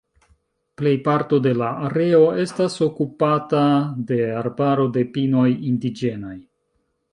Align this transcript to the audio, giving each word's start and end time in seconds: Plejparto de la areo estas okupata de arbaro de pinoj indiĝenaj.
Plejparto 0.81 1.37
de 1.47 1.51
la 1.59 1.67
areo 1.89 2.21
estas 2.45 2.79
okupata 2.87 3.61
de 4.13 4.19
arbaro 4.41 4.89
de 4.99 5.07
pinoj 5.19 5.47
indiĝenaj. 5.73 6.37